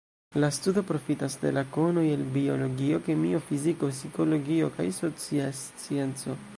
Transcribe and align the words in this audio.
La 0.43 0.47
studo 0.57 0.81
profitas 0.91 1.35
de 1.43 1.51
la 1.57 1.63
konoj 1.75 2.05
el 2.15 2.23
biologio, 2.39 3.01
kemio, 3.11 3.43
fiziko, 3.53 3.93
psikologio 3.95 4.75
kaj 4.81 4.89
socia 5.03 5.53
scienco. 5.65 6.41